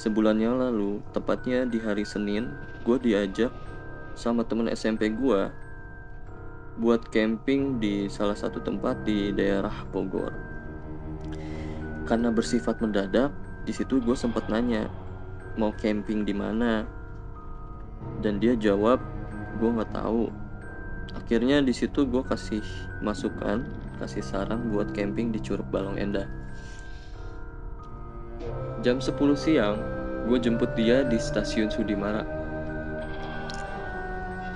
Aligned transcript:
Sebulan 0.00 0.40
lalu, 0.40 1.04
tepatnya 1.12 1.68
di 1.68 1.76
hari 1.76 2.08
Senin, 2.08 2.56
gue 2.88 2.96
diajak 2.96 3.52
sama 4.16 4.40
temen 4.48 4.72
SMP 4.72 5.12
gue 5.12 5.52
buat 6.80 7.04
camping 7.12 7.76
di 7.76 8.08
salah 8.08 8.32
satu 8.32 8.64
tempat 8.64 9.04
di 9.04 9.28
daerah 9.28 9.84
Bogor. 9.92 10.32
Karena 12.08 12.32
bersifat 12.32 12.80
mendadak, 12.80 13.28
di 13.68 13.76
situ 13.76 14.00
gue 14.00 14.16
sempat 14.16 14.48
nanya 14.48 14.88
mau 15.60 15.68
camping 15.76 16.24
di 16.24 16.32
mana, 16.32 16.88
dan 18.24 18.40
dia 18.40 18.56
jawab 18.56 19.04
gue 19.60 19.68
nggak 19.68 19.92
tahu. 19.92 20.32
Akhirnya 21.12 21.60
di 21.60 21.76
situ 21.76 22.08
gue 22.08 22.24
kasih 22.24 22.64
masukan, 23.04 23.68
kasih 24.00 24.24
saran 24.24 24.72
buat 24.72 24.96
camping 24.96 25.28
di 25.28 25.44
Curug 25.44 25.68
Balong 25.68 26.00
Endah. 26.00 26.24
Jam 28.80 28.96
10 28.96 29.12
siang, 29.36 29.76
gue 30.24 30.38
jemput 30.40 30.72
dia 30.72 31.04
di 31.04 31.20
stasiun 31.20 31.68
Sudimara. 31.68 32.24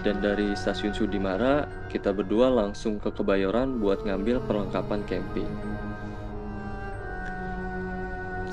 Dan 0.00 0.24
dari 0.24 0.56
stasiun 0.56 0.96
Sudimara, 0.96 1.68
kita 1.92 2.12
berdua 2.12 2.48
langsung 2.48 2.96
ke 2.96 3.12
Kebayoran 3.12 3.80
buat 3.80 4.04
ngambil 4.04 4.40
perlengkapan 4.48 5.00
camping. 5.04 5.48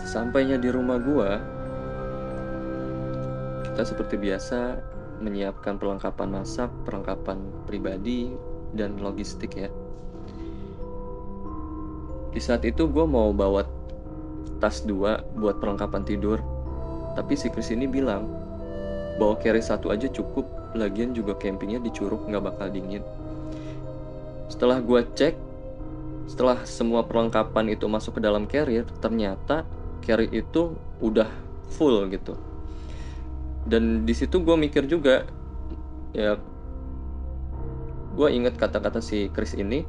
Sampainya 0.03 0.59
di 0.59 0.67
rumah 0.67 0.99
gue, 0.99 1.31
kita 3.71 3.83
seperti 3.87 4.19
biasa 4.19 4.79
menyiapkan 5.23 5.79
perlengkapan 5.79 6.35
masak, 6.35 6.67
perlengkapan 6.83 7.39
pribadi, 7.63 8.35
dan 8.75 8.99
logistik 8.99 9.55
ya. 9.55 9.71
Di 12.31 12.39
saat 12.39 12.63
itu 12.63 12.87
gue 12.87 13.05
mau 13.07 13.31
bawa 13.35 13.63
tas 14.61 14.85
dua 14.85 15.25
buat 15.33 15.57
perlengkapan 15.57 16.05
tidur. 16.05 16.39
Tapi 17.17 17.33
si 17.35 17.51
Chris 17.51 17.73
ini 17.73 17.89
bilang, 17.89 18.29
bawa 19.19 19.35
carry 19.41 19.59
satu 19.59 19.91
aja 19.91 20.07
cukup, 20.07 20.47
lagian 20.77 21.11
juga 21.11 21.35
campingnya 21.35 21.83
di 21.83 21.91
Curug 21.91 22.29
nggak 22.29 22.43
bakal 22.45 22.71
dingin. 22.71 23.03
Setelah 24.47 24.79
gue 24.79 25.01
cek, 25.17 25.35
setelah 26.31 26.63
semua 26.63 27.03
perlengkapan 27.03 27.75
itu 27.75 27.89
masuk 27.91 28.19
ke 28.19 28.21
dalam 28.23 28.47
carrier, 28.47 28.87
ternyata 29.03 29.67
carry 29.99 30.31
itu 30.31 30.77
udah 31.03 31.27
full 31.75 32.07
gitu. 32.07 32.39
Dan 33.67 34.07
di 34.07 34.13
situ 34.15 34.39
gue 34.39 34.55
mikir 34.55 34.87
juga, 34.87 35.27
ya 36.15 36.39
gue 38.11 38.27
inget 38.31 38.55
kata-kata 38.55 39.03
si 39.03 39.27
Chris 39.31 39.55
ini, 39.55 39.83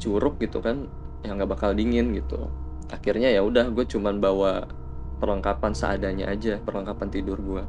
curug 0.00 0.40
gitu 0.40 0.64
kan 0.64 0.88
yang 1.26 1.40
nggak 1.40 1.50
bakal 1.56 1.70
dingin 1.72 2.12
gitu. 2.16 2.50
Akhirnya 2.90 3.30
ya 3.30 3.44
udah 3.44 3.70
gue 3.70 3.86
cuman 3.86 4.18
bawa 4.18 4.66
perlengkapan 5.20 5.76
seadanya 5.76 6.32
aja 6.32 6.56
perlengkapan 6.64 7.08
tidur 7.12 7.36
gue 7.36 7.62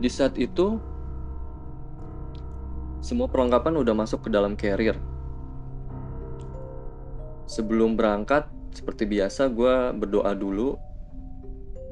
di 0.00 0.08
saat 0.08 0.40
itu 0.40 0.80
semua 3.04 3.28
perlengkapan 3.28 3.80
udah 3.80 3.94
masuk 3.96 4.28
ke 4.28 4.30
dalam 4.32 4.56
carrier. 4.56 4.96
Sebelum 7.44 7.96
berangkat 7.96 8.48
seperti 8.72 9.04
biasa 9.04 9.52
gue 9.52 9.92
berdoa 9.96 10.32
dulu 10.32 10.76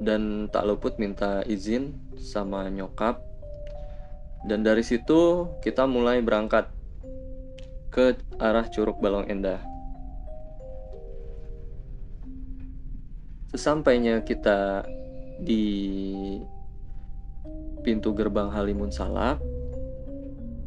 dan 0.00 0.48
tak 0.48 0.64
luput 0.68 0.96
minta 0.96 1.44
izin 1.44 1.96
sama 2.16 2.68
nyokap. 2.72 3.20
Dan 4.48 4.64
dari 4.64 4.84
situ 4.84 5.48
kita 5.60 5.84
mulai 5.84 6.24
berangkat 6.24 6.70
ke 7.88 8.16
arah 8.36 8.68
Curug 8.68 9.00
Balong 9.00 9.26
Endah. 9.28 9.60
Sesampainya 13.48 14.20
kita 14.20 14.84
di 15.40 15.64
pintu 17.80 18.12
gerbang 18.12 18.52
Halimun 18.52 18.92
Salak, 18.92 19.40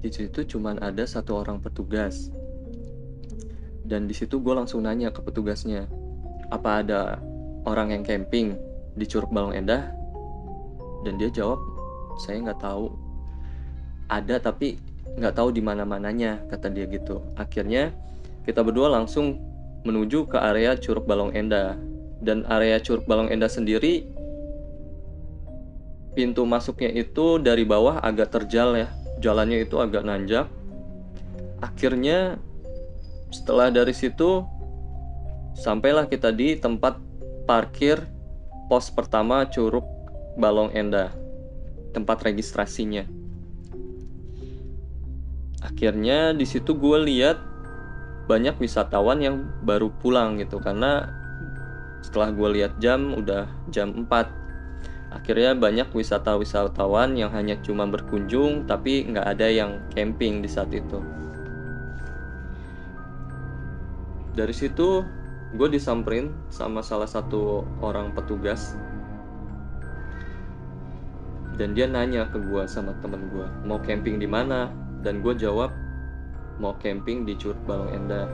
di 0.02 0.10
situ 0.10 0.42
cuma 0.50 0.74
ada 0.82 1.06
satu 1.06 1.38
orang 1.38 1.62
petugas. 1.62 2.34
Dan 3.86 4.10
di 4.10 4.18
situ 4.18 4.42
gue 4.42 4.54
langsung 4.58 4.82
nanya 4.82 5.14
ke 5.14 5.22
petugasnya, 5.22 5.86
apa 6.50 6.82
ada 6.82 7.22
orang 7.70 7.94
yang 7.94 8.02
camping 8.02 8.58
di 8.98 9.06
Curug 9.06 9.30
Balong 9.30 9.54
Endah? 9.54 9.94
Dan 11.06 11.22
dia 11.22 11.30
jawab, 11.30 11.62
saya 12.18 12.42
nggak 12.42 12.62
tahu. 12.66 12.90
Ada 14.10 14.42
tapi 14.42 14.76
nggak 15.18 15.36
tahu 15.36 15.52
di 15.52 15.60
mana 15.60 15.84
mananya 15.84 16.40
kata 16.48 16.72
dia 16.72 16.88
gitu. 16.88 17.20
Akhirnya 17.36 17.92
kita 18.48 18.64
berdua 18.64 18.92
langsung 18.92 19.42
menuju 19.84 20.30
ke 20.30 20.38
area 20.38 20.78
Curug 20.78 21.10
Balong 21.10 21.34
Enda. 21.36 21.76
Dan 22.22 22.46
area 22.48 22.78
Curug 22.78 23.10
Balong 23.10 23.34
Enda 23.34 23.50
sendiri 23.50 24.06
pintu 26.12 26.44
masuknya 26.44 26.92
itu 26.92 27.40
dari 27.40 27.66
bawah 27.66 28.00
agak 28.00 28.32
terjal 28.32 28.78
ya. 28.78 28.88
Jalannya 29.22 29.66
itu 29.66 29.78
agak 29.78 30.06
nanjak. 30.06 30.48
Akhirnya 31.62 32.42
setelah 33.30 33.70
dari 33.70 33.94
situ 33.94 34.44
sampailah 35.56 36.10
kita 36.10 36.34
di 36.34 36.58
tempat 36.58 36.98
parkir 37.46 38.02
pos 38.72 38.90
pertama 38.90 39.46
Curug 39.50 39.86
Balong 40.40 40.72
Enda. 40.74 41.12
Tempat 41.92 42.24
registrasinya 42.24 43.21
akhirnya 45.62 46.34
di 46.34 46.44
situ 46.44 46.74
gue 46.74 46.98
lihat 47.06 47.38
banyak 48.26 48.58
wisatawan 48.58 49.22
yang 49.22 49.46
baru 49.62 49.94
pulang 50.02 50.42
gitu 50.42 50.58
karena 50.58 51.10
setelah 52.02 52.34
gue 52.34 52.50
lihat 52.58 52.74
jam 52.82 53.14
udah 53.14 53.46
jam 53.70 53.94
4 53.94 54.42
akhirnya 55.12 55.54
banyak 55.54 55.92
wisata-wisatawan 55.92 57.14
yang 57.20 57.30
hanya 57.36 57.60
cuma 57.62 57.86
berkunjung 57.86 58.66
tapi 58.66 59.06
nggak 59.06 59.28
ada 59.38 59.48
yang 59.52 59.84
camping 59.92 60.40
di 60.40 60.48
saat 60.48 60.72
itu. 60.72 61.04
Dari 64.32 64.56
situ 64.56 65.04
gue 65.52 65.68
disamperin 65.68 66.32
sama 66.48 66.80
salah 66.80 67.12
satu 67.12 67.68
orang 67.84 68.16
petugas. 68.16 68.80
Dan 71.60 71.76
dia 71.76 71.86
nanya 71.92 72.32
ke 72.32 72.40
gue 72.40 72.64
sama 72.64 72.96
temen 73.04 73.28
gue 73.28 73.46
mau 73.68 73.78
camping 73.84 74.18
di 74.18 74.26
mana 74.26 74.72
dan 75.02 75.26
gue 75.26 75.34
jawab 75.34 75.74
mau 76.62 76.78
camping 76.78 77.26
di 77.26 77.34
Curug 77.34 77.58
Balong 77.66 77.90
Endah 77.90 78.30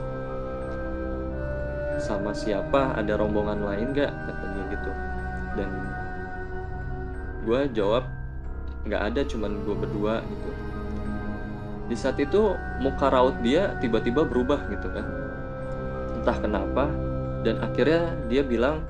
sama 1.98 2.30
siapa? 2.30 2.94
Ada 2.94 3.18
rombongan 3.18 3.64
lain 3.64 3.90
gak 3.96 4.12
kata 4.12 4.44
dia 4.54 4.64
gitu. 4.76 4.90
Dan 5.58 5.70
gue 7.42 7.60
jawab 7.74 8.04
nggak 8.86 9.02
ada 9.12 9.20
cuman 9.26 9.52
gue 9.66 9.76
berdua 9.76 10.14
gitu. 10.22 10.50
Di 11.88 11.96
saat 11.96 12.20
itu 12.20 12.54
muka 12.84 13.08
raut 13.10 13.34
dia 13.40 13.74
tiba-tiba 13.80 14.22
berubah 14.22 14.60
gitu 14.70 14.88
kan. 14.92 15.06
Entah 16.22 16.38
kenapa. 16.38 16.84
Dan 17.42 17.64
akhirnya 17.64 18.12
dia 18.28 18.44
bilang 18.44 18.84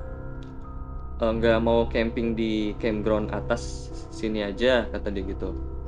e, 1.17 1.25
nggak 1.25 1.59
mau 1.63 1.87
camping 1.87 2.35
di 2.35 2.75
campground 2.77 3.31
atas 3.31 3.89
sini 4.11 4.43
aja 4.43 4.83
kata 4.91 5.13
dia 5.13 5.23
gitu 5.31 5.78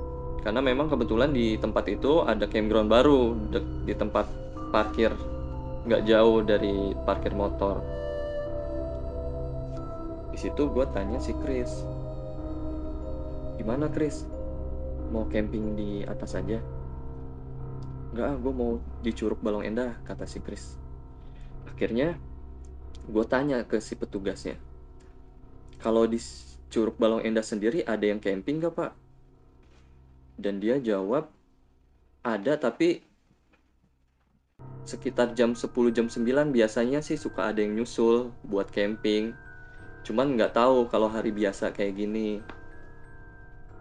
karena 0.41 0.61
memang 0.61 0.89
kebetulan 0.89 1.29
di 1.29 1.57
tempat 1.57 1.85
itu 1.89 2.25
ada 2.25 2.49
campground 2.49 2.89
baru 2.89 3.37
di 3.85 3.93
tempat 3.93 4.25
parkir 4.73 5.13
nggak 5.85 6.01
jauh 6.05 6.45
dari 6.45 6.93
parkir 7.05 7.33
motor. 7.33 7.81
Di 10.31 10.37
situ 10.39 10.69
gue 10.71 10.85
tanya 10.93 11.21
si 11.21 11.33
Chris 11.41 11.71
gimana 13.61 13.93
Chris? 13.93 14.25
Mau 15.13 15.27
camping 15.29 15.77
di 15.77 16.01
atas 16.07 16.33
aja? 16.33 16.57
Nggak 18.15 18.25
ah 18.25 18.35
gue 18.39 18.53
mau 18.55 18.81
di 19.05 19.11
Curug 19.13 19.37
Balong 19.43 19.67
Endah 19.67 19.99
kata 20.07 20.25
si 20.25 20.41
Chris. 20.41 20.73
Akhirnya 21.69 22.17
gue 23.05 23.25
tanya 23.25 23.61
ke 23.65 23.81
si 23.81 23.97
petugasnya 23.97 24.57
kalau 25.81 26.05
di 26.05 26.21
Curug 26.69 26.95
Balong 26.95 27.25
Endah 27.25 27.43
sendiri 27.43 27.81
ada 27.83 28.05
yang 28.05 28.21
camping 28.21 28.61
gak 28.61 28.77
pak 28.77 28.91
dan 30.41 30.57
dia 30.57 30.81
jawab 30.81 31.29
ada 32.25 32.57
tapi 32.57 33.05
sekitar 34.83 35.37
jam 35.37 35.53
10 35.53 35.69
jam 35.93 36.09
9 36.09 36.25
biasanya 36.49 37.05
sih 37.05 37.15
suka 37.15 37.53
ada 37.53 37.61
yang 37.61 37.77
nyusul 37.77 38.33
buat 38.49 38.73
camping. 38.73 39.37
Cuman 40.01 40.33
nggak 40.33 40.57
tahu 40.57 40.89
kalau 40.89 41.05
hari 41.05 41.29
biasa 41.29 41.69
kayak 41.69 41.93
gini. 41.95 42.41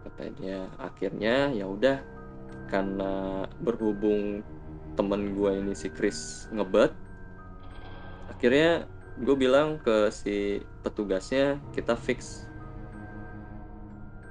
Katanya 0.05 0.69
akhirnya 0.77 1.53
ya 1.57 1.65
udah 1.65 2.01
karena 2.69 3.45
berhubung 3.61 4.45
temen 4.95 5.35
gue 5.35 5.51
ini 5.59 5.73
si 5.75 5.91
Chris 5.91 6.47
ngebet 6.55 6.95
akhirnya 8.31 8.87
gue 9.21 9.37
bilang 9.37 9.77
ke 9.83 10.09
si 10.15 10.63
petugasnya 10.87 11.59
kita 11.75 11.99
fix 11.99 12.47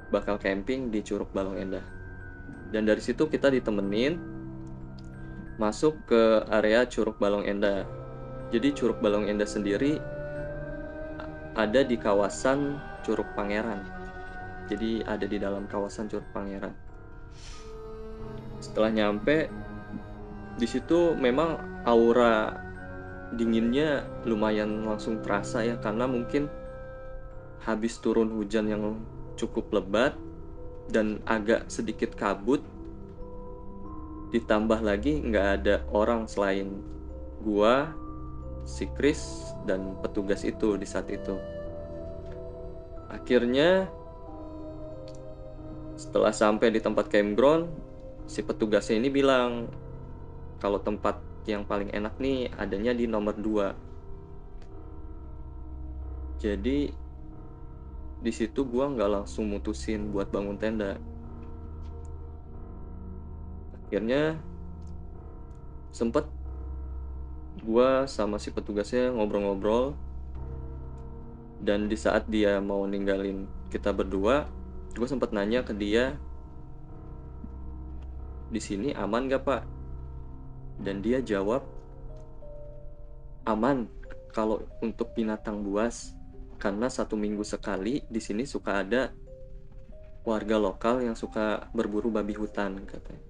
bakal 0.10 0.40
camping 0.42 0.90
di 0.90 1.04
Curug 1.06 1.30
Balong 1.36 1.60
Endah 1.60 1.99
dan 2.70 2.86
dari 2.86 3.02
situ 3.02 3.26
kita 3.26 3.50
ditemenin 3.50 4.18
masuk 5.60 5.98
ke 6.08 6.46
area 6.50 6.86
Curug 6.88 7.20
Balong 7.20 7.44
Endah 7.44 8.00
jadi 8.50 8.74
Curug 8.74 8.98
Balong 8.98 9.30
Endah 9.30 9.46
sendiri 9.46 10.02
ada 11.54 11.86
di 11.86 12.00
kawasan 12.02 12.82
Curug 13.06 13.30
Pangeran. 13.38 13.86
Jadi 14.66 15.06
ada 15.06 15.26
di 15.26 15.38
dalam 15.38 15.70
kawasan 15.70 16.10
Curug 16.10 16.26
Pangeran. 16.34 16.74
Setelah 18.58 18.90
nyampe 18.90 19.50
di 20.58 20.68
situ 20.68 21.14
memang 21.14 21.62
aura 21.86 22.58
dinginnya 23.38 24.04
lumayan 24.26 24.84
langsung 24.84 25.22
terasa 25.22 25.62
ya 25.62 25.78
karena 25.78 26.10
mungkin 26.10 26.50
habis 27.62 28.02
turun 28.02 28.34
hujan 28.34 28.66
yang 28.66 28.84
cukup 29.38 29.70
lebat 29.72 30.18
dan 30.90 31.22
agak 31.30 31.70
sedikit 31.70 32.18
kabut 32.18 32.62
ditambah 34.30 34.82
lagi 34.86 35.22
nggak 35.26 35.48
ada 35.62 35.76
orang 35.90 36.30
selain 36.30 36.82
gua 37.42 37.94
si 38.66 38.86
Chris 38.94 39.54
dan 39.66 39.98
petugas 40.06 40.46
itu 40.46 40.78
di 40.78 40.86
saat 40.86 41.10
itu. 41.10 41.34
Akhirnya 43.10 43.90
setelah 45.98 46.30
sampai 46.32 46.70
di 46.70 46.80
tempat 46.80 47.10
campground 47.10 47.68
si 48.30 48.46
petugasnya 48.46 49.02
ini 49.02 49.10
bilang 49.10 49.66
kalau 50.62 50.78
tempat 50.78 51.18
yang 51.50 51.66
paling 51.66 51.90
enak 51.90 52.14
nih 52.22 52.48
adanya 52.56 52.94
di 52.94 53.10
nomor 53.10 53.34
2 53.34 53.90
jadi 56.40 56.94
di 58.20 58.32
situ 58.36 58.68
gua 58.68 58.92
nggak 58.92 59.10
langsung 59.10 59.48
mutusin 59.48 60.12
buat 60.12 60.28
bangun 60.32 60.60
tenda. 60.60 61.00
Akhirnya 63.88 64.38
sempet 65.90 66.28
gua 67.64 68.06
sama 68.06 68.38
si 68.38 68.52
petugasnya 68.54 69.10
ngobrol-ngobrol 69.16 69.98
dan 71.60 71.92
di 71.92 71.98
saat 72.00 72.28
dia 72.32 72.62
mau 72.64 72.88
ninggalin 72.88 73.50
kita 73.68 73.92
berdua 73.92 74.48
gue 75.00 75.08
sempat 75.08 75.32
nanya 75.32 75.62
ke 75.62 75.72
dia 75.72 76.18
di 78.50 78.58
sini 78.58 78.92
aman 78.98 79.30
gak 79.30 79.46
pak? 79.46 79.64
Dan 80.82 81.00
dia 81.06 81.22
jawab 81.22 81.62
aman. 83.46 83.86
Kalau 84.30 84.62
untuk 84.82 85.14
binatang 85.14 85.66
buas 85.66 86.14
karena 86.60 86.92
satu 86.92 87.16
minggu 87.16 87.42
sekali 87.48 88.04
di 88.12 88.20
sini 88.20 88.44
suka 88.44 88.84
ada 88.84 89.16
warga 90.28 90.60
lokal 90.60 91.00
yang 91.00 91.16
suka 91.16 91.72
berburu 91.72 92.12
babi 92.12 92.36
hutan 92.36 92.84
katanya. 92.84 93.24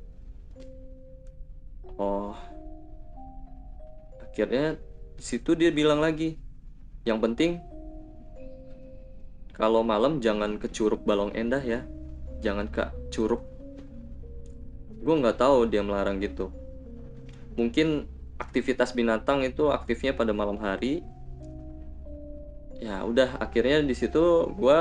Oh. 1.96 2.34
Akhirnya 4.26 4.81
di 5.14 5.24
situ 5.24 5.54
dia 5.54 5.70
bilang 5.70 6.02
lagi 6.02 6.36
yang 7.06 7.22
penting 7.22 7.62
kalau 9.54 9.84
malam 9.84 10.24
jangan 10.24 10.58
ke 10.58 10.72
curug 10.72 11.06
balong 11.06 11.36
endah 11.38 11.62
ya. 11.62 11.86
Jangan 12.40 12.72
ke 12.72 12.88
curug. 13.12 13.44
Gue 15.04 15.16
nggak 15.20 15.38
tahu 15.38 15.68
dia 15.68 15.84
melarang 15.84 16.24
gitu. 16.24 16.50
Mungkin 17.60 18.08
aktivitas 18.40 18.96
binatang 18.96 19.44
itu 19.44 19.68
aktifnya 19.68 20.16
pada 20.16 20.31
malam 20.31 20.56
hari 20.64 21.04
ya 22.80 23.04
udah 23.04 23.44
akhirnya 23.44 23.84
di 23.84 23.92
situ 23.92 24.48
gue 24.56 24.80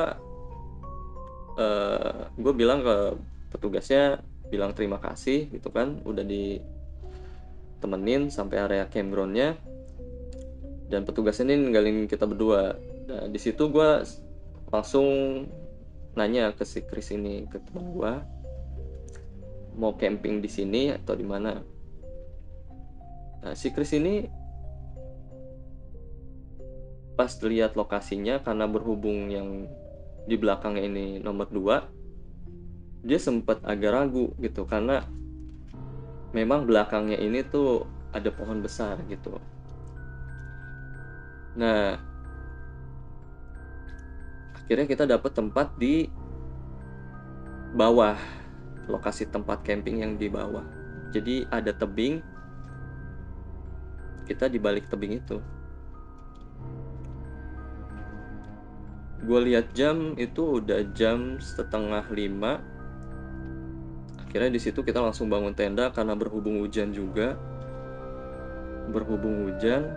uh, 1.58 2.20
gue 2.30 2.52
bilang 2.54 2.86
ke 2.86 2.96
petugasnya 3.50 4.22
bilang 4.48 4.72
terima 4.72 5.02
kasih 5.02 5.50
gitu 5.50 5.68
kan 5.68 6.00
udah 6.06 6.24
di 6.24 6.62
temenin 7.78 8.30
sampai 8.30 8.58
area 8.58 8.84
campgroundnya. 8.90 9.54
Dan 10.88 11.04
petugasnya 11.04 11.52
ini 11.52 11.68
ninggalin 11.68 12.08
kita 12.08 12.24
berdua. 12.24 12.74
Nah 13.08 13.28
di 13.28 13.38
situ 13.38 13.68
gue 13.68 13.90
langsung 14.72 15.08
nanya 16.16 16.50
ke 16.56 16.64
si 16.64 16.82
Chris 16.82 17.14
ini 17.14 17.46
ke 17.46 17.60
teman 17.62 17.94
gue 17.94 18.12
mau 19.78 19.94
camping 19.94 20.42
di 20.42 20.50
sini 20.50 20.90
atau 20.90 21.14
di 21.14 21.22
mana? 21.22 21.60
Nah 23.44 23.54
si 23.54 23.70
Chris 23.70 23.94
ini 23.94 24.26
pas 27.18 27.34
lihat 27.42 27.74
lokasinya 27.74 28.38
karena 28.38 28.70
berhubung 28.70 29.26
yang 29.26 29.66
di 30.30 30.38
belakangnya 30.38 30.86
ini 30.86 31.06
nomor 31.18 31.50
2 31.50 33.02
dia 33.02 33.18
sempat 33.18 33.58
agak 33.66 33.90
ragu 33.90 34.30
gitu 34.38 34.62
karena 34.62 35.02
memang 36.30 36.62
belakangnya 36.62 37.18
ini 37.18 37.42
tuh 37.42 37.90
ada 38.14 38.30
pohon 38.30 38.62
besar 38.62 39.02
gitu. 39.10 39.34
Nah, 41.58 41.98
akhirnya 44.54 44.86
kita 44.86 45.04
dapat 45.08 45.32
tempat 45.34 45.74
di 45.74 46.06
bawah 47.74 48.16
lokasi 48.88 49.28
tempat 49.28 49.60
camping 49.64 50.00
yang 50.06 50.14
di 50.16 50.30
bawah. 50.30 50.64
Jadi 51.12 51.48
ada 51.48 51.72
tebing, 51.72 52.20
kita 54.28 54.48
di 54.48 54.60
balik 54.60 54.88
tebing 54.92 55.20
itu. 55.20 55.40
Gue 59.18 59.40
lihat 59.50 59.74
jam 59.74 60.14
itu 60.14 60.62
udah 60.62 60.86
jam 60.94 61.42
setengah 61.42 62.06
lima. 62.14 62.62
Akhirnya 64.22 64.54
di 64.54 64.60
situ 64.62 64.84
kita 64.84 65.02
langsung 65.02 65.26
bangun 65.26 65.56
tenda 65.56 65.90
karena 65.90 66.14
berhubung 66.14 66.62
hujan 66.62 66.94
juga. 66.94 67.34
Berhubung 68.88 69.50
hujan 69.50 69.90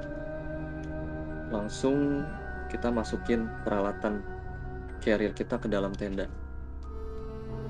langsung 1.53 2.25
kita 2.71 2.87
masukin 2.89 3.45
peralatan 3.67 4.23
carrier 5.03 5.35
kita 5.35 5.59
ke 5.59 5.67
dalam 5.69 5.91
tenda. 5.93 6.25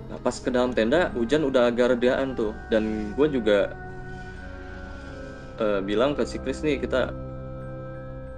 Nah 0.08 0.20
pas 0.22 0.36
ke 0.38 0.48
dalam 0.54 0.72
tenda 0.72 1.12
hujan 1.18 1.44
udah 1.44 1.68
agak 1.68 2.00
redaan 2.00 2.32
tuh. 2.38 2.56
Dan 2.72 3.12
gue 3.18 3.28
juga 3.28 3.76
uh, 5.60 5.80
bilang 5.84 6.16
ke 6.16 6.24
si 6.24 6.40
Chris 6.40 6.64
nih 6.64 6.80
kita 6.80 7.31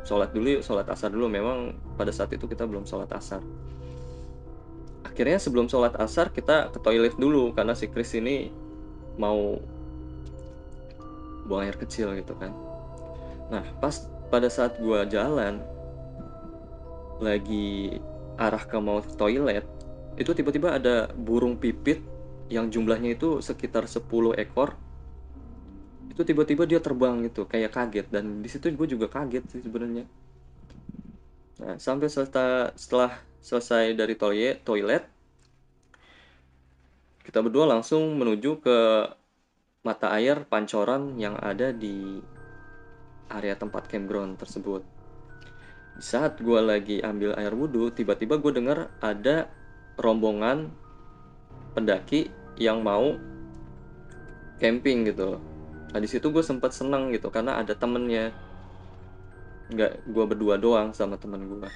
sholat 0.04 0.36
dulu 0.36 0.60
yuk 0.60 0.64
sholat 0.64 0.88
asar 0.92 1.12
dulu. 1.12 1.28
Memang 1.28 1.76
pada 1.96 2.12
saat 2.12 2.32
itu 2.36 2.46
kita 2.48 2.68
belum 2.68 2.84
sholat 2.88 3.10
asar. 3.16 3.44
Akhirnya 5.04 5.38
sebelum 5.38 5.68
sholat 5.68 5.96
asar 6.00 6.32
kita 6.32 6.72
ke 6.72 6.80
toilet 6.82 7.16
dulu 7.20 7.52
karena 7.54 7.76
si 7.76 7.92
Chris 7.92 8.16
ini 8.18 8.50
mau 9.20 9.60
buang 11.46 11.68
air 11.68 11.78
kecil 11.78 12.16
gitu 12.18 12.34
kan. 12.40 12.52
Nah 13.52 13.64
pas 13.78 14.08
pada 14.32 14.50
saat 14.50 14.80
gua 14.82 15.06
jalan 15.06 15.62
lagi 17.22 18.00
arah 18.42 18.64
ke 18.66 18.78
mau 18.82 19.00
toilet 19.20 19.64
itu 20.18 20.32
tiba-tiba 20.34 20.78
ada 20.78 21.10
burung 21.14 21.58
pipit 21.58 22.02
yang 22.52 22.70
jumlahnya 22.70 23.18
itu 23.18 23.42
sekitar 23.42 23.90
10 23.90 24.04
ekor 24.38 24.78
itu 26.14 26.22
tiba-tiba 26.22 26.70
dia 26.70 26.78
terbang 26.78 27.26
gitu 27.26 27.50
kayak 27.50 27.74
kaget. 27.74 28.08
Dan 28.14 28.46
di 28.46 28.50
situ 28.50 28.70
gue 28.70 28.88
juga 28.88 29.10
kaget 29.10 29.44
sih 29.50 29.62
sebenarnya. 29.66 30.06
Nah 31.66 31.76
sampai 31.82 32.06
setelah 32.06 32.70
setelah 32.78 33.12
selesai 33.42 33.98
dari 33.98 34.14
toilet 34.16 34.62
toilet 34.64 35.04
kita 37.26 37.42
berdua 37.42 37.66
langsung 37.66 38.14
menuju 38.16 38.62
ke 38.62 38.78
mata 39.84 40.14
air 40.16 40.46
pancoran 40.48 41.18
yang 41.18 41.36
ada 41.42 41.74
di 41.74 42.22
area 43.34 43.58
tempat 43.58 43.90
campground 43.90 44.38
tersebut. 44.38 44.86
Di 45.98 46.04
saat 46.06 46.38
gue 46.40 46.60
lagi 46.62 47.02
ambil 47.02 47.34
air 47.36 47.58
wudhu 47.58 47.90
tiba-tiba 47.90 48.38
gue 48.38 48.54
dengar 48.54 48.94
ada 49.02 49.50
rombongan 49.98 50.70
pendaki 51.74 52.30
yang 52.62 52.86
mau 52.86 53.18
camping 54.62 55.10
gitu 55.10 55.42
nah 55.94 56.00
di 56.02 56.10
situ 56.10 56.34
gue 56.34 56.42
sempat 56.42 56.74
seneng 56.74 57.14
gitu 57.14 57.30
karena 57.30 57.62
ada 57.62 57.78
temennya 57.78 58.34
nggak 59.70 60.10
gue 60.10 60.26
berdua 60.26 60.58
doang 60.58 60.92
sama 60.92 61.16
temen 61.22 61.46
gue 61.46 61.70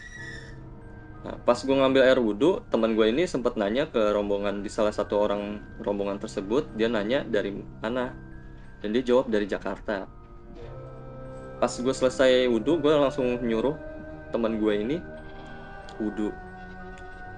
Nah, 1.27 1.35
pas 1.43 1.59
gue 1.59 1.75
ngambil 1.75 2.07
air 2.07 2.19
wudhu, 2.23 2.63
teman 2.71 2.95
gue 2.95 3.09
ini 3.11 3.27
sempat 3.27 3.59
nanya 3.59 3.89
ke 3.91 3.99
rombongan 4.15 4.63
di 4.63 4.71
salah 4.71 4.95
satu 4.95 5.19
orang 5.19 5.59
rombongan 5.83 6.21
tersebut. 6.23 6.71
Dia 6.79 6.87
nanya 6.87 7.27
dari 7.27 7.51
mana, 7.83 8.15
dan 8.79 8.89
dia 8.95 9.03
jawab 9.03 9.27
dari 9.27 9.43
Jakarta. 9.43 10.07
Pas 11.59 11.73
gue 11.73 11.91
selesai 11.91 12.45
wudhu, 12.47 12.79
gue 12.79 12.93
langsung 12.95 13.43
nyuruh 13.43 13.75
teman 14.31 14.55
gue 14.55 14.73
ini 14.77 14.97
wudhu, 15.99 16.29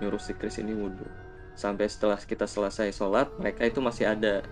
nyuruh 0.03 0.21
si 0.21 0.35
Chris 0.35 0.61
ini 0.61 0.75
wudhu. 0.75 1.07
Sampai 1.55 1.87
setelah 1.87 2.21
kita 2.21 2.45
selesai 2.45 2.91
sholat, 2.91 3.31
mereka 3.41 3.65
itu 3.65 3.81
masih 3.81 4.11
ada. 4.11 4.45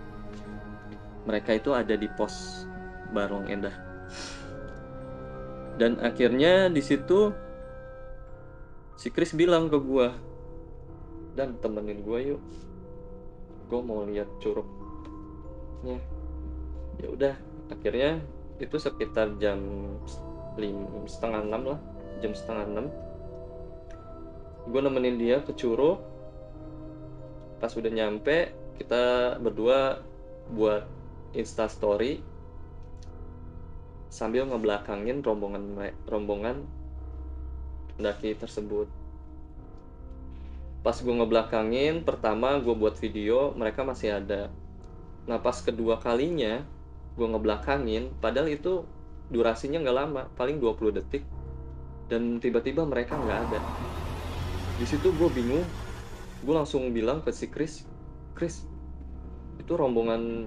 Mereka 1.28 1.60
itu 1.60 1.76
ada 1.76 1.92
di 1.92 2.08
pos 2.08 2.64
Barong 3.12 3.52
Endah. 3.52 3.76
Dan 5.76 6.00
akhirnya 6.00 6.72
di 6.72 6.80
situ 6.80 7.36
si 8.96 9.12
Chris 9.12 9.36
bilang 9.36 9.68
ke 9.68 9.76
gue 9.76 10.08
dan 11.36 11.60
temenin 11.60 12.00
gue 12.00 12.32
yuk. 12.32 12.42
Gue 13.68 13.80
mau 13.84 14.08
lihat 14.08 14.26
curugnya. 14.40 16.00
Ya 16.96 17.08
udah 17.12 17.34
akhirnya 17.68 18.24
itu 18.56 18.80
sekitar 18.80 19.36
jam 19.36 19.60
lim 20.56 21.06
setengah 21.06 21.44
enam 21.44 21.62
lah 21.76 21.80
jam 22.24 22.32
setengah 22.32 22.64
enam. 22.72 22.86
Gue 24.64 24.80
nemenin 24.80 25.20
dia 25.20 25.44
ke 25.44 25.52
Curo 25.52 26.00
pas 27.60 27.70
udah 27.74 27.92
nyampe 27.92 28.54
kita 28.80 29.36
berdua 29.42 30.00
buat 30.50 30.97
insta 31.36 31.68
story 31.68 32.24
sambil 34.08 34.48
ngebelakangin 34.48 35.20
rombongan 35.20 35.92
rombongan 36.08 36.64
pendaki 37.96 38.32
tersebut. 38.38 38.88
Pas 40.80 40.96
gue 40.96 41.10
ngebelakangin 41.10 42.06
pertama 42.06 42.56
gue 42.62 42.72
buat 42.72 42.96
video 42.96 43.52
mereka 43.52 43.84
masih 43.84 44.16
ada. 44.16 44.48
Nah 45.28 45.36
pas 45.42 45.60
kedua 45.60 46.00
kalinya 46.00 46.64
gue 47.18 47.26
ngebelakangin 47.26 48.14
padahal 48.22 48.48
itu 48.48 48.86
durasinya 49.28 49.84
nggak 49.84 49.98
lama 49.98 50.22
paling 50.38 50.56
20 50.56 50.96
detik 51.02 51.26
dan 52.08 52.40
tiba-tiba 52.40 52.88
mereka 52.88 53.20
nggak 53.20 53.38
ada. 53.50 53.60
Di 54.80 54.86
situ 54.88 55.12
gue 55.12 55.28
bingung. 55.28 55.66
Gue 56.38 56.54
langsung 56.54 56.94
bilang 56.94 57.20
ke 57.20 57.34
si 57.34 57.50
Chris 57.50 57.82
Chris 58.38 58.62
itu 59.58 59.74
rombongan 59.74 60.46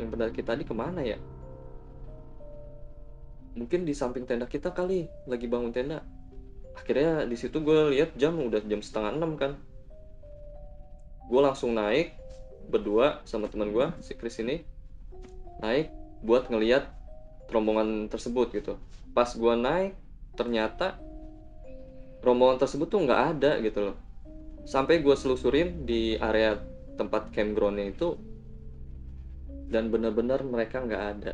yang 0.00 0.12
pendaki 0.12 0.40
tadi 0.40 0.64
ke 0.64 0.72
mana 0.72 1.04
ya? 1.04 1.20
Mungkin 3.54 3.82
di 3.84 3.92
samping 3.92 4.24
tenda 4.24 4.46
kita 4.46 4.70
kali 4.70 5.10
lagi 5.26 5.46
bangun 5.50 5.74
tenda. 5.74 6.00
Akhirnya 6.78 7.26
di 7.26 7.36
situ 7.36 7.60
gue 7.60 7.92
lihat 7.92 8.14
jam 8.16 8.38
udah 8.38 8.62
jam 8.64 8.80
setengah 8.80 9.12
enam 9.18 9.34
kan. 9.34 9.58
Gue 11.28 11.40
langsung 11.42 11.74
naik 11.74 12.14
berdua 12.70 13.20
sama 13.26 13.50
teman 13.50 13.74
gue 13.74 13.86
si 14.00 14.14
Chris 14.14 14.38
ini 14.38 14.62
naik 15.60 15.90
buat 16.22 16.46
ngeliat 16.46 16.86
rombongan 17.50 18.06
tersebut 18.06 18.54
gitu. 18.54 18.78
Pas 19.10 19.28
gue 19.34 19.54
naik 19.58 19.98
ternyata 20.38 20.96
rombongan 22.22 22.62
tersebut 22.62 22.86
tuh 22.86 23.02
nggak 23.02 23.22
ada 23.36 23.58
gitu 23.60 23.90
loh. 23.90 23.96
Sampai 24.64 25.02
gue 25.02 25.16
selusurin 25.18 25.82
di 25.84 26.14
area 26.20 26.54
tempat 26.94 27.32
campgroundnya 27.34 27.90
itu 27.90 28.14
dan 29.70 29.88
benar-benar 29.88 30.42
mereka 30.42 30.82
nggak 30.82 31.04
ada. 31.16 31.32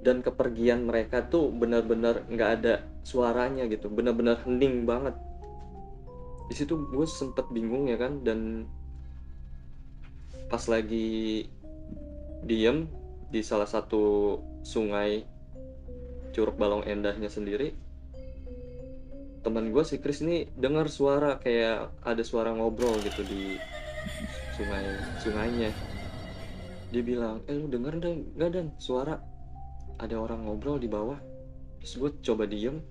Dan 0.00 0.24
kepergian 0.24 0.88
mereka 0.88 1.26
tuh 1.28 1.52
benar-benar 1.52 2.24
nggak 2.30 2.50
ada 2.62 2.74
suaranya 3.04 3.68
gitu. 3.68 3.90
Benar-benar 3.92 4.46
hening 4.46 4.88
banget. 4.88 5.12
Di 6.48 6.54
situ 6.56 6.78
gue 6.78 7.06
sempet 7.06 7.50
bingung 7.52 7.90
ya 7.90 8.00
kan 8.00 8.22
dan 8.24 8.70
pas 10.50 10.62
lagi 10.66 11.46
diem 12.42 12.90
di 13.30 13.44
salah 13.44 13.68
satu 13.68 14.38
sungai 14.66 15.22
Curug 16.34 16.58
Balong 16.58 16.82
Endahnya 16.86 17.30
sendiri 17.30 17.90
teman 19.40 19.72
gue 19.72 19.84
si 19.88 19.96
Chris 19.96 20.20
ini 20.20 20.44
dengar 20.52 20.92
suara 20.92 21.40
kayak 21.40 22.04
ada 22.04 22.20
suara 22.20 22.52
ngobrol 22.52 23.00
gitu 23.00 23.24
di 23.24 23.56
sungai 24.56 24.84
sungainya 25.24 25.70
dia 26.90 27.02
bilang 27.06 27.46
eh 27.46 27.54
lu 27.54 27.70
denger 27.70 28.02
dan? 28.02 28.26
Nggak 28.34 28.50
dan 28.50 28.66
suara. 28.82 29.16
Ada 30.02 30.18
orang 30.18 30.46
ngobrol 30.46 30.82
di 30.82 30.90
bawah. 30.90 31.16
Terus 31.80 31.94
gue 31.96 32.10
coba 32.26 32.44
diem. 32.50 32.82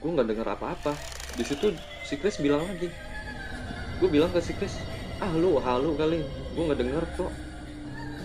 Gue 0.00 0.10
nggak 0.16 0.28
dengar 0.32 0.56
apa-apa. 0.56 0.96
Di 1.36 1.44
situ 1.44 1.76
si 2.08 2.16
Chris 2.16 2.40
bilang 2.40 2.64
lagi. 2.64 2.88
Gue 4.00 4.08
bilang 4.08 4.32
ke 4.32 4.40
si 4.40 4.56
Chris 4.56 4.80
ah 5.20 5.30
lu 5.36 5.60
halu 5.60 5.92
kali. 5.94 6.24
Gue 6.56 6.62
nggak 6.72 6.80
denger 6.80 7.04
kok. 7.20 7.32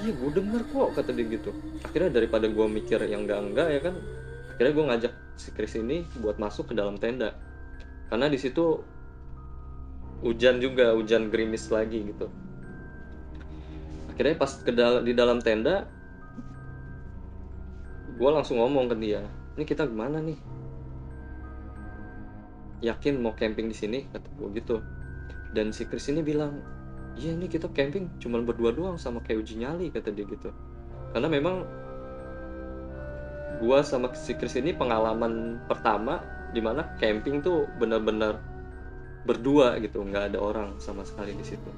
Iya 0.07 0.11
gue 0.15 0.31
denger 0.39 0.61
kok 0.71 0.89
kata 0.95 1.11
dia 1.11 1.25
gitu. 1.35 1.51
Akhirnya 1.83 2.11
daripada 2.23 2.47
gue 2.47 2.65
mikir 2.71 3.03
yang 3.03 3.27
enggak 3.27 3.39
enggak 3.43 3.67
ya 3.69 3.81
kan 3.83 3.95
akhirnya 4.55 4.73
gue 4.73 4.85
ngajak 4.89 5.13
si 5.37 5.49
Chris 5.53 5.77
ini 5.77 6.07
buat 6.23 6.39
masuk 6.39 6.71
ke 6.71 6.73
dalam 6.73 6.95
tenda. 6.95 7.35
Karena 8.07 8.31
di 8.31 8.39
situ 8.39 8.79
hujan 10.23 10.63
juga 10.63 10.95
hujan 10.95 11.29
gerimis 11.29 11.69
lagi 11.69 12.01
gitu 12.07 12.46
akhirnya 14.17 14.41
pas 14.41 14.49
ke 14.49 14.73
dal 14.73 15.05
di 15.05 15.13
dalam 15.13 15.37
tenda 15.37 15.85
gue 18.17 18.29
langsung 18.33 18.57
ngomong 18.57 18.89
ke 18.89 18.95
dia 18.97 19.21
ini 19.57 19.65
kita 19.65 19.89
gimana 19.89 20.21
nih? 20.21 20.37
Yakin 22.85 23.17
mau 23.17 23.33
camping 23.33 23.65
di 23.65 23.73
sini? 23.73 24.05
kata 24.05 24.29
gue 24.37 24.47
gitu. 24.53 24.77
Dan 25.49 25.73
si 25.73 25.89
Chris 25.89 26.13
ini 26.13 26.21
bilang 26.21 26.61
iya 27.17 27.33
ini 27.33 27.49
kita 27.49 27.73
camping 27.73 28.05
cuma 28.21 28.37
berdua 28.45 28.69
doang 28.69 29.01
sama 29.01 29.17
kayak 29.25 29.41
uji 29.41 29.57
nyali 29.57 29.89
kata 29.89 30.13
dia 30.13 30.29
gitu. 30.29 30.53
Karena 31.09 31.25
memang 31.25 31.65
gua 33.57 33.81
sama 33.81 34.13
si 34.13 34.37
Chris 34.37 34.53
ini 34.61 34.77
pengalaman 34.77 35.57
pertama 35.65 36.21
di 36.53 36.61
mana 36.61 36.93
camping 37.01 37.41
tuh 37.41 37.65
bener-bener 37.81 38.37
berdua 39.25 39.81
gitu 39.81 40.05
nggak 40.05 40.29
ada 40.31 40.37
orang 40.37 40.77
sama 40.77 41.01
sekali 41.01 41.33
di 41.33 41.41
situ 41.41 41.71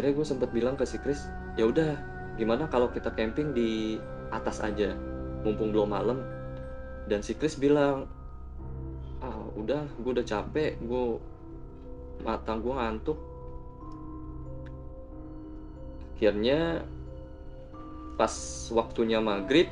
akhirnya 0.00 0.16
gue 0.16 0.24
sempat 0.32 0.48
bilang 0.56 0.80
ke 0.80 0.88
si 0.88 0.96
Chris 0.96 1.28
ya 1.60 1.68
udah 1.68 1.92
gimana 2.40 2.64
kalau 2.72 2.88
kita 2.88 3.12
camping 3.12 3.52
di 3.52 4.00
atas 4.32 4.64
aja 4.64 4.96
mumpung 5.44 5.76
belum 5.76 5.92
malam? 5.92 6.24
Dan 7.04 7.20
si 7.20 7.36
Chris 7.36 7.60
bilang 7.60 8.08
ah 9.20 9.44
udah 9.60 9.84
gue 10.00 10.10
udah 10.16 10.24
capek 10.24 10.80
gue 10.80 11.20
mata 12.24 12.56
gue 12.56 12.72
ngantuk. 12.72 13.20
Akhirnya 16.16 16.80
pas 18.16 18.32
waktunya 18.72 19.20
maghrib 19.20 19.68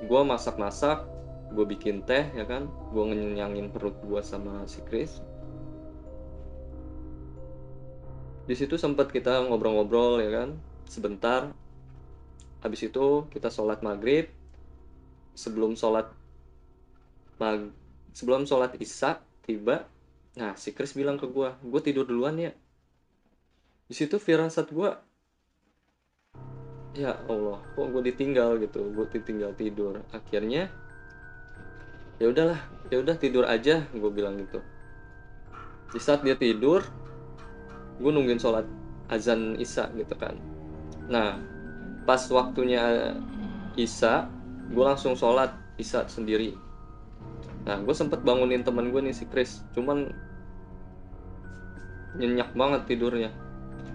gue 0.00 0.20
masak-masak 0.24 1.04
gue 1.52 1.64
bikin 1.76 2.00
teh 2.08 2.24
ya 2.32 2.48
kan? 2.48 2.72
Gue 2.88 3.04
ngenyangin 3.04 3.68
perut 3.68 4.00
gue 4.00 4.24
sama 4.24 4.64
si 4.64 4.80
Chris 4.88 5.20
di 8.46 8.54
situ 8.54 8.78
sempat 8.78 9.10
kita 9.10 9.42
ngobrol-ngobrol 9.50 10.22
ya 10.22 10.30
kan? 10.30 10.54
Sebentar. 10.86 11.50
Habis 12.62 12.86
itu 12.86 13.26
kita 13.34 13.50
sholat 13.50 13.82
maghrib. 13.82 14.30
Sebelum 15.34 15.74
sholat 15.74 16.08
mag 17.36 17.68
sebelum 18.16 18.48
sholat 18.48 18.72
isya 18.80 19.20
tiba 19.44 19.84
nah 20.36 20.56
si 20.56 20.72
Chris 20.72 20.96
bilang 20.96 21.20
ke 21.20 21.28
gue 21.28 21.52
gue 21.52 21.80
tidur 21.82 22.06
duluan 22.08 22.38
ya. 22.40 22.54
Di 23.90 23.94
situ 23.98 24.16
firasat 24.16 24.72
gue 24.72 24.90
ya 26.96 27.12
Allah 27.28 27.60
kok 27.76 27.88
gue 27.92 28.02
ditinggal 28.08 28.62
gitu? 28.62 28.80
Gue 28.94 29.10
ditinggal 29.10 29.52
tidur. 29.58 30.00
Akhirnya 30.14 30.72
ya 32.16 32.32
udahlah 32.32 32.62
ya 32.88 33.02
udah 33.02 33.16
tidur 33.18 33.44
aja 33.44 33.84
gue 33.90 34.10
bilang 34.14 34.38
gitu. 34.40 34.62
Di 35.92 36.00
saat 36.00 36.24
dia 36.24 36.38
tidur 36.38 36.86
gue 37.96 38.10
nungguin 38.12 38.40
sholat 38.40 38.66
azan 39.08 39.56
isya 39.56 39.88
gitu 39.96 40.14
kan. 40.18 40.36
Nah 41.08 41.38
pas 42.04 42.22
waktunya 42.30 43.14
isya 43.78 44.30
gue 44.70 44.84
langsung 44.84 45.14
sholat 45.14 45.54
isya 45.80 46.06
sendiri. 46.06 46.54
Nah 47.66 47.82
gue 47.82 47.94
sempet 47.94 48.22
bangunin 48.22 48.62
teman 48.62 48.90
gue 48.90 49.00
nih 49.00 49.14
si 49.14 49.24
Chris. 49.26 49.62
Cuman 49.74 50.10
nyenyak 52.16 52.52
banget 52.56 52.82
tidurnya. 52.88 53.30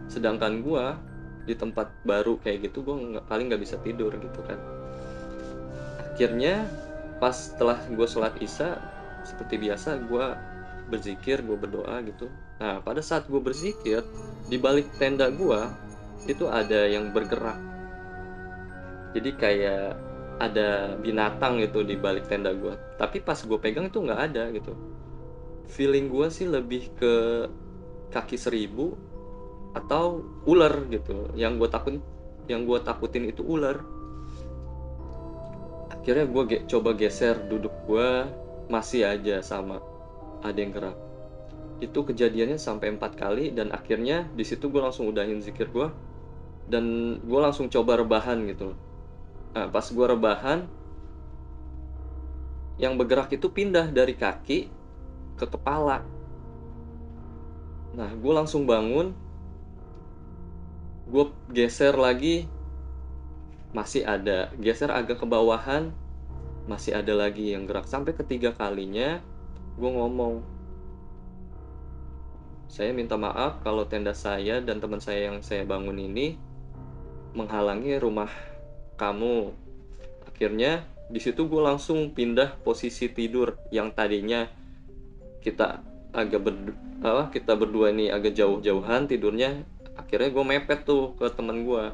Sedangkan 0.07 0.61
gue 0.63 0.85
di 1.49 1.57
tempat 1.57 1.89
baru 2.05 2.37
kayak 2.37 2.69
gitu 2.69 2.85
gue 2.85 2.95
nggak 3.17 3.25
paling 3.25 3.49
nggak 3.49 3.61
bisa 3.63 3.75
tidur 3.81 4.13
gitu 4.13 4.39
kan. 4.45 4.59
Akhirnya 6.13 6.67
pas 7.21 7.33
setelah 7.33 7.77
gue 7.85 8.07
sholat 8.09 8.33
isya 8.41 8.77
seperti 9.21 9.61
biasa 9.61 10.01
gue 10.09 10.25
berzikir 10.89 11.45
gue 11.45 11.55
berdoa 11.55 12.01
gitu 12.03 12.27
nah 12.61 12.77
pada 12.77 13.01
saat 13.01 13.25
gue 13.25 13.41
berzikir 13.41 14.05
di 14.45 14.61
balik 14.61 14.85
tenda 15.01 15.33
gue 15.33 15.65
itu 16.29 16.45
ada 16.45 16.85
yang 16.85 17.09
bergerak. 17.09 17.57
Jadi 19.17 19.29
kayak 19.33 19.97
ada 20.37 20.93
binatang 21.01 21.57
gitu 21.57 21.81
di 21.81 21.97
balik 21.97 22.29
tenda 22.29 22.53
gue 22.53 22.77
tapi 23.01 23.17
pas 23.17 23.37
gue 23.41 23.57
pegang 23.57 23.89
itu 23.89 23.97
nggak 23.97 24.21
ada 24.29 24.53
gitu. 24.53 24.77
Feeling 25.73 26.13
gue 26.13 26.29
sih 26.29 26.45
lebih 26.45 26.93
ke 26.93 27.13
kaki 28.13 28.37
seribu 28.37 28.93
atau 29.73 30.21
ular 30.45 30.85
gitu. 30.93 31.33
Yang 31.33 31.65
gue 31.65 31.69
takut 31.73 31.93
yang 32.45 32.69
gue 32.69 32.77
takutin 32.85 33.25
itu 33.25 33.41
ular. 33.41 33.81
Akhirnya 35.89 36.29
gue 36.29 36.69
coba 36.69 36.93
geser 36.93 37.41
duduk 37.49 37.73
gue 37.89 38.29
masih 38.69 39.09
aja 39.09 39.41
sama 39.41 39.81
ada 40.45 40.57
yang 40.57 40.73
gerak 40.73 41.10
itu 41.81 41.99
kejadiannya 42.05 42.61
sampai 42.61 42.93
empat 42.93 43.17
kali 43.17 43.51
dan 43.51 43.73
akhirnya 43.73 44.29
di 44.37 44.45
situ 44.45 44.69
gue 44.69 44.81
langsung 44.81 45.09
udahin 45.09 45.41
zikir 45.41 45.67
gue 45.73 45.89
dan 46.69 47.17
gue 47.19 47.39
langsung 47.41 47.67
coba 47.67 47.99
rebahan 47.99 48.37
gitu 48.47 48.77
nah 49.51 49.67
pas 49.67 49.83
gue 49.83 50.05
rebahan 50.05 50.69
yang 52.81 52.97
bergerak 52.97 53.29
itu 53.37 53.45
pindah 53.45 53.93
dari 53.93 54.17
kaki 54.17 54.65
ke 55.37 55.45
kepala. 55.45 56.01
Nah 57.93 58.09
gue 58.17 58.33
langsung 58.33 58.65
bangun 58.65 59.13
gue 61.05 61.25
geser 61.53 61.93
lagi 61.93 62.49
masih 63.75 64.01
ada 64.07 64.49
geser 64.57 64.89
agak 64.89 65.21
ke 65.21 65.25
bawahan 65.29 65.93
masih 66.65 66.97
ada 66.97 67.13
lagi 67.13 67.53
yang 67.53 67.69
gerak. 67.69 67.85
Sampai 67.85 68.17
ketiga 68.17 68.49
kalinya 68.49 69.21
gue 69.77 69.89
ngomong 69.89 70.41
saya 72.71 72.95
minta 72.95 73.19
maaf 73.19 73.59
kalau 73.67 73.83
tenda 73.83 74.15
saya 74.15 74.63
dan 74.63 74.79
teman 74.79 75.03
saya 75.03 75.27
yang 75.27 75.43
saya 75.43 75.67
bangun 75.67 75.99
ini 75.99 76.39
menghalangi 77.35 77.99
rumah 77.99 78.31
kamu. 78.95 79.51
Akhirnya 80.23 80.87
di 81.11 81.19
situ 81.19 81.51
gue 81.51 81.59
langsung 81.59 82.15
pindah 82.15 82.63
posisi 82.63 83.11
tidur 83.11 83.59
yang 83.75 83.91
tadinya 83.91 84.47
kita 85.43 85.83
agak 86.15 86.39
ber 86.39 86.55
apa 87.03 87.27
kita 87.35 87.59
berdua 87.59 87.91
ini 87.91 88.07
agak 88.07 88.39
jauh-jauhan 88.39 89.09
tidurnya 89.09 89.67
akhirnya 89.99 90.29
gue 90.31 90.43
mepet 90.45 90.87
tuh 90.87 91.17
ke 91.19 91.27
teman 91.33 91.67
gue 91.67 91.91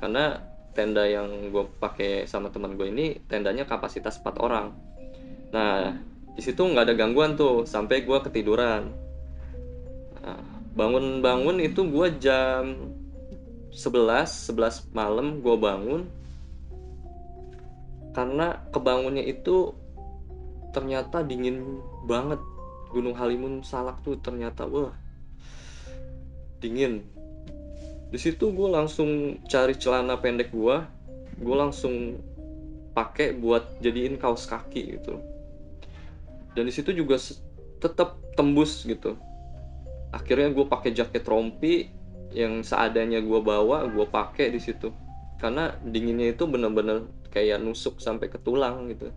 karena 0.00 0.40
tenda 0.72 1.04
yang 1.04 1.52
gue 1.52 1.68
pakai 1.82 2.24
sama 2.24 2.48
teman 2.48 2.80
gue 2.80 2.88
ini 2.88 3.20
tendanya 3.28 3.68
kapasitas 3.68 4.16
4 4.24 4.40
orang. 4.40 4.72
Nah 5.52 6.00
di 6.32 6.40
situ 6.40 6.64
nggak 6.64 6.88
ada 6.88 6.94
gangguan 6.96 7.36
tuh 7.36 7.68
sampai 7.68 8.08
gue 8.08 8.18
ketiduran 8.24 9.07
bangun-bangun 10.78 11.58
itu 11.58 11.86
gue 11.90 12.06
jam 12.22 12.94
11 13.74 14.54
11 14.54 14.90
malam 14.94 15.42
gue 15.42 15.56
bangun. 15.58 16.02
Karena 18.14 18.58
kebangunnya 18.74 19.22
itu 19.22 19.74
ternyata 20.74 21.22
dingin 21.22 21.82
banget. 22.06 22.40
Gunung 22.88 23.12
Halimun 23.20 23.60
Salak 23.60 24.00
tuh 24.00 24.16
ternyata 24.16 24.64
wah 24.64 24.96
dingin. 26.64 27.04
Di 28.08 28.16
situ 28.16 28.48
gue 28.48 28.68
langsung 28.72 29.36
cari 29.44 29.76
celana 29.76 30.16
pendek 30.16 30.48
gue 30.48 30.76
gue 31.38 31.56
langsung 31.56 32.18
pakai 32.96 33.36
buat 33.36 33.78
jadiin 33.84 34.16
kaos 34.16 34.48
kaki 34.48 34.98
gitu. 34.98 35.20
Dan 36.56 36.64
di 36.64 36.72
situ 36.72 36.96
juga 36.96 37.20
tetap 37.78 38.18
tembus 38.34 38.88
gitu 38.88 39.14
akhirnya 40.12 40.48
gue 40.52 40.66
pakai 40.66 40.90
jaket 40.96 41.24
rompi 41.28 41.88
yang 42.32 42.60
seadanya 42.60 43.20
gue 43.24 43.40
bawa 43.40 43.88
gue 43.88 44.06
pakai 44.08 44.52
di 44.52 44.60
situ. 44.60 44.92
Karena 45.38 45.70
dinginnya 45.80 46.34
itu 46.34 46.44
bener-bener 46.50 47.06
kayak 47.30 47.62
nusuk 47.62 48.02
sampai 48.02 48.26
ke 48.26 48.38
tulang 48.42 48.90
gitu. 48.90 49.12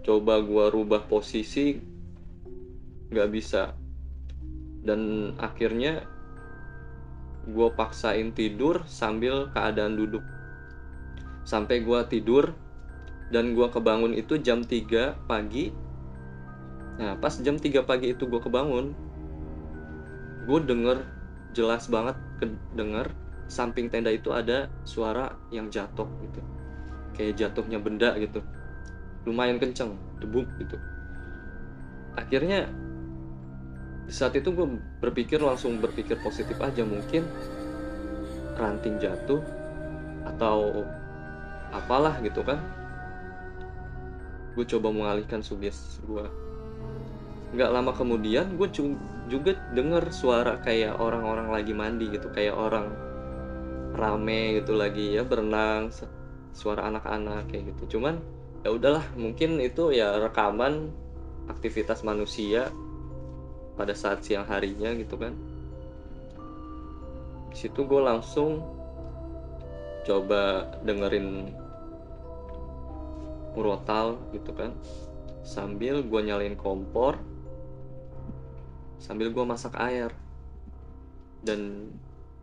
Coba 0.00 0.40
gue 0.40 0.64
rubah 0.72 1.06
posisi 1.06 1.78
nggak 3.12 3.30
bisa. 3.30 3.76
Dan 4.80 5.32
akhirnya 5.36 6.02
gue 7.46 7.68
paksain 7.76 8.32
tidur 8.32 8.84
sambil 8.88 9.52
keadaan 9.52 9.96
duduk. 9.96 10.24
Sampai 11.44 11.84
gue 11.84 12.00
tidur 12.08 12.52
dan 13.30 13.54
gue 13.54 13.68
kebangun 13.70 14.12
itu 14.12 14.42
jam 14.42 14.66
3 14.66 15.30
pagi 15.30 15.70
nah 16.98 17.14
pas 17.18 17.32
jam 17.38 17.54
3 17.54 17.86
pagi 17.86 18.12
itu 18.12 18.26
gue 18.26 18.40
kebangun 18.42 18.92
gue 20.48 20.58
denger 20.66 20.98
jelas 21.54 21.86
banget 21.86 22.16
denger 22.74 23.12
samping 23.50 23.90
tenda 23.90 24.14
itu 24.14 24.30
ada 24.30 24.70
suara 24.86 25.34
yang 25.50 25.66
jatuh 25.68 26.06
gitu. 26.22 26.40
Kayak 27.18 27.34
jatuhnya 27.36 27.82
benda 27.82 28.14
gitu. 28.16 28.38
Lumayan 29.26 29.58
kenceng 29.58 29.98
debuk 30.22 30.46
gitu. 30.62 30.78
Akhirnya 32.14 32.70
di 34.06 34.14
saat 34.14 34.38
itu 34.38 34.54
gue 34.54 34.66
berpikir 35.02 35.42
langsung 35.42 35.82
berpikir 35.82 36.18
positif 36.22 36.56
aja 36.62 36.86
mungkin 36.86 37.26
ranting 38.54 39.02
jatuh 39.02 39.42
atau 40.24 40.86
apalah 41.74 42.22
gitu 42.22 42.46
kan. 42.46 42.62
Gue 44.54 44.62
coba 44.62 44.94
mengalihkan 44.94 45.42
subjek 45.42 45.74
gue 46.06 46.24
nggak 47.50 47.70
lama 47.74 47.90
kemudian 47.90 48.54
gue 48.54 48.68
juga 49.26 49.58
denger 49.74 50.14
suara 50.14 50.62
kayak 50.62 51.02
orang-orang 51.02 51.50
lagi 51.50 51.74
mandi 51.74 52.06
gitu 52.10 52.30
kayak 52.30 52.54
orang 52.54 52.94
rame 53.94 54.62
gitu 54.62 54.78
lagi 54.78 55.18
ya 55.18 55.26
berenang 55.26 55.90
suara 56.54 56.86
anak-anak 56.86 57.50
kayak 57.50 57.74
gitu. 57.74 57.98
Cuman 57.98 58.22
ya 58.62 58.70
udahlah 58.70 59.02
mungkin 59.18 59.58
itu 59.58 59.90
ya 59.90 60.18
rekaman 60.22 60.94
aktivitas 61.50 62.06
manusia 62.06 62.70
pada 63.74 63.94
saat 63.98 64.22
siang 64.22 64.46
harinya 64.46 64.94
gitu 64.94 65.18
kan. 65.18 65.34
Situ 67.50 67.82
gue 67.82 68.02
langsung 68.02 68.62
coba 70.06 70.70
dengerin 70.86 71.50
murotal 73.58 74.22
gitu 74.30 74.54
kan. 74.54 74.70
Sambil 75.42 76.06
gue 76.06 76.20
nyalain 76.22 76.54
kompor 76.54 77.18
sambil 79.00 79.32
gue 79.32 79.44
masak 79.48 79.74
air. 79.80 80.12
Dan 81.40 81.90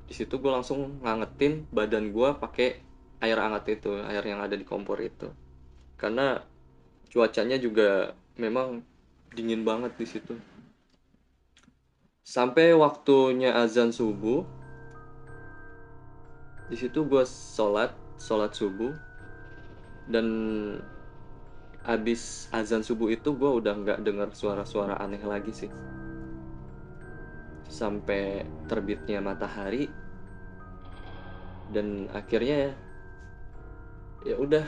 di 0.09 0.13
situ 0.17 0.41
gue 0.41 0.51
langsung 0.51 0.97
ngangetin 1.05 1.69
badan 1.69 2.09
gue 2.09 2.29
pakai 2.41 2.81
air 3.21 3.37
hangat 3.37 3.69
itu 3.77 3.93
air 4.01 4.25
yang 4.25 4.41
ada 4.41 4.57
di 4.57 4.65
kompor 4.65 4.97
itu. 4.99 5.29
Karena 5.95 6.41
cuacanya 7.13 7.61
juga 7.61 8.17
memang 8.35 8.81
dingin 9.31 9.61
banget 9.61 9.93
di 9.95 10.05
situ. 10.09 10.33
Sampai 12.25 12.75
waktunya 12.75 13.55
azan 13.55 13.93
subuh 13.93 14.43
di 16.67 16.75
situ 16.75 17.07
gue 17.07 17.23
sholat 17.23 17.93
sholat 18.19 18.51
subuh. 18.51 18.91
Dan 20.07 20.27
abis 21.87 22.51
azan 22.51 22.83
subuh 22.83 23.07
itu 23.07 23.31
gue 23.31 23.47
udah 23.47 23.75
nggak 23.75 23.99
dengar 24.03 24.31
suara-suara 24.35 24.99
aneh 24.99 25.23
lagi 25.23 25.55
sih 25.55 25.71
sampai 27.67 28.47
terbitnya 28.67 29.19
matahari. 29.19 29.91
Dan 31.67 32.07
akhirnya 32.15 32.71
ya 34.23 34.35
udah 34.39 34.65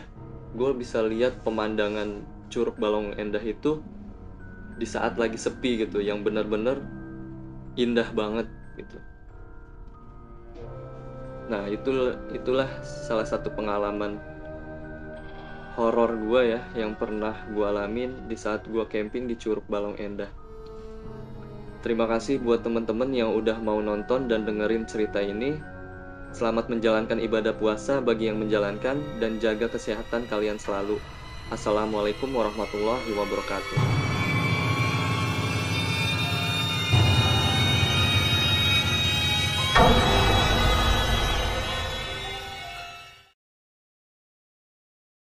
gue 0.56 0.72
bisa 0.76 1.04
lihat 1.04 1.42
pemandangan 1.44 2.24
curug 2.52 2.76
balong 2.76 3.16
endah 3.16 3.42
itu 3.42 3.80
di 4.80 4.88
saat 4.88 5.20
lagi 5.20 5.36
sepi 5.36 5.84
gitu 5.84 6.00
yang 6.00 6.24
benar-benar 6.24 6.80
indah 7.76 8.08
banget 8.16 8.48
gitu. 8.80 8.98
Nah 11.50 11.66
itu 11.68 12.14
itulah 12.32 12.70
salah 12.86 13.26
satu 13.26 13.52
pengalaman 13.52 14.22
horor 15.80 16.16
gue 16.16 16.42
ya 16.58 16.62
yang 16.76 16.94
pernah 16.96 17.36
gue 17.52 17.66
alamin 17.66 18.28
di 18.28 18.36
saat 18.36 18.68
gue 18.68 18.84
camping 18.88 19.26
di 19.26 19.40
Curug 19.40 19.64
Balong 19.66 19.96
Endah 19.96 20.30
terima 21.82 22.06
kasih 22.08 22.40
buat 22.44 22.62
temen-temen 22.62 23.12
yang 23.12 23.32
udah 23.36 23.58
mau 23.60 23.80
nonton 23.80 24.28
dan 24.28 24.44
dengerin 24.48 24.88
cerita 24.88 25.20
ini 25.24 25.80
Selamat 26.30 26.70
menjalankan 26.70 27.18
ibadah 27.18 27.58
puasa 27.58 28.06
bagi 28.06 28.30
yang 28.30 28.38
menjalankan 28.38 29.02
dan 29.18 29.42
jaga 29.42 29.66
kesehatan 29.66 30.30
kalian 30.30 30.62
selalu. 30.62 31.02
Assalamualaikum 31.50 32.30
warahmatullahi 32.30 33.18
wabarakatuh. 33.18 34.09